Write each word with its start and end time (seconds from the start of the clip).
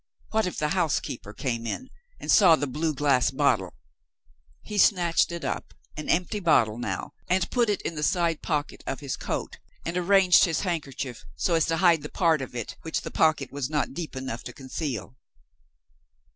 What 0.31 0.47
if 0.47 0.57
the 0.57 0.69
housekeeper 0.69 1.31
came 1.31 1.67
in, 1.67 1.87
and 2.19 2.31
saw 2.31 2.55
the 2.55 2.65
blue 2.65 2.95
glass 2.95 3.29
bottle? 3.29 3.75
He 4.63 4.79
snatched 4.79 5.31
it 5.31 5.45
up 5.45 5.75
an 5.95 6.09
empty 6.09 6.39
bottle 6.39 6.79
now 6.79 7.13
and 7.27 7.47
put 7.51 7.69
it 7.69 7.83
in 7.83 7.93
the 7.93 8.01
side 8.01 8.41
pocket 8.41 8.83
of 8.87 9.01
his 9.01 9.15
coat, 9.15 9.59
and 9.85 9.95
arranged 9.95 10.45
his 10.45 10.61
handkerchief 10.61 11.23
so 11.35 11.53
as 11.53 11.67
to 11.67 11.77
hide 11.77 12.01
that 12.01 12.13
part 12.15 12.41
of 12.41 12.55
it 12.55 12.77
which 12.81 13.01
the 13.01 13.11
pocket 13.11 13.51
was 13.51 13.69
not 13.69 13.93
deep 13.93 14.15
enough 14.15 14.43
to 14.45 14.53
conceal. 14.53 15.17